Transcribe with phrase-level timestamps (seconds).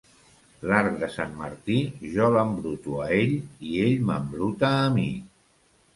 [0.69, 1.75] L'arc de Sant Martí,
[2.15, 3.35] jo l'embruto a ell
[3.73, 5.07] i ell m'embruta a mi.